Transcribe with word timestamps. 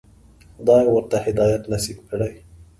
خدای 0.57 0.85
ورته 0.93 1.17
هدایت 1.25 1.63
نصیب 1.73 1.97
کړی. 2.09 2.33